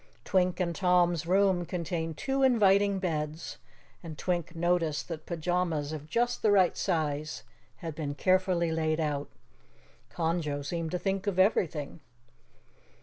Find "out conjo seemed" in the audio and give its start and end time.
8.99-10.89